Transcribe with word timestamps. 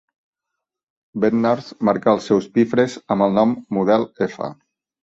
Bednarz 1.25 1.67
marca 1.91 2.11
els 2.17 2.31
seus 2.33 2.49
pifres 2.57 2.99
amb 3.17 3.29
el 3.29 3.39
nom 3.41 3.57
"Model 3.79 4.13
F". 4.33 4.53